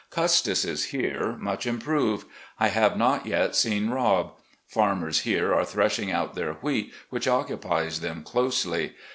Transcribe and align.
Custis 0.09 0.65
is 0.65 0.85
here, 0.85 1.35
much 1.37 1.67
improved. 1.67 2.25
I 2.59 2.69
have 2.69 2.97
not 2.97 3.27
yet 3.27 3.55
seen 3.55 3.91
Rob. 3.91 4.33
Farmers 4.65 5.19
here 5.19 5.53
are 5.53 5.63
threshing 5.63 6.09
out 6.11 6.33
their 6.33 6.53
wheat, 6.53 6.91
which 7.11 7.27
occupies 7.27 7.99
them 7.99 8.23
closely. 8.23 8.95